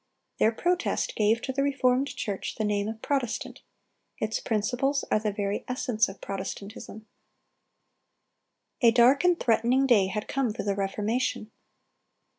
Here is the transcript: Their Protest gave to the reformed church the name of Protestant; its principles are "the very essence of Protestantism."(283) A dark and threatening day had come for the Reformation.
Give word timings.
Their 0.39 0.51
Protest 0.51 1.13
gave 1.15 1.43
to 1.43 1.53
the 1.53 1.61
reformed 1.61 2.07
church 2.15 2.55
the 2.55 2.63
name 2.63 2.87
of 2.87 3.03
Protestant; 3.03 3.61
its 4.17 4.39
principles 4.39 5.05
are 5.11 5.19
"the 5.19 5.31
very 5.31 5.63
essence 5.67 6.09
of 6.09 6.19
Protestantism."(283) 6.21 7.05
A 8.87 8.91
dark 8.93 9.23
and 9.23 9.39
threatening 9.39 9.85
day 9.85 10.07
had 10.07 10.27
come 10.27 10.53
for 10.55 10.63
the 10.63 10.73
Reformation. 10.73 11.51